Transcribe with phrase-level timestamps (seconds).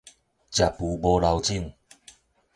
[0.49, 1.75] 食匏無留種